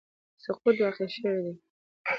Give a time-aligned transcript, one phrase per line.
[0.43, 1.53] سقوط واقع شوی دی